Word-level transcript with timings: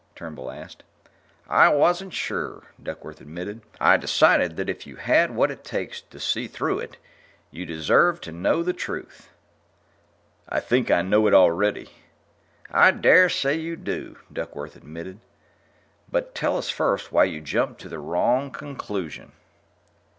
Turnbull 0.15 0.49
asked. 0.49 0.83
"I 1.47 1.69
wasn't 1.69 2.11
sure," 2.11 2.63
Duckworth 2.81 3.21
admitted. 3.21 3.61
"I 3.79 3.97
decided 3.97 4.55
that 4.55 4.67
if 4.67 4.87
you 4.87 4.95
had 4.95 5.29
what 5.29 5.51
it 5.51 5.63
takes 5.63 6.01
to 6.01 6.19
see 6.19 6.47
through 6.47 6.79
it, 6.79 6.97
you'd 7.51 7.67
deserve 7.67 8.19
to 8.21 8.31
know 8.31 8.63
the 8.63 8.73
truth." 8.73 9.29
"I 10.49 10.59
think 10.59 10.89
I 10.89 11.03
know 11.03 11.27
it 11.27 11.35
already." 11.35 11.91
"I 12.71 12.89
dare 12.89 13.29
say 13.29 13.53
you 13.55 13.75
do," 13.75 14.17
Duckworth 14.33 14.75
admitted. 14.75 15.19
"But 16.09 16.33
tell 16.33 16.57
us 16.57 16.71
first 16.71 17.11
why 17.11 17.25
you 17.25 17.39
jumped 17.39 17.79
to 17.81 17.87
the 17.89 17.99
wrong 17.99 18.49
conclusion." 18.49 19.33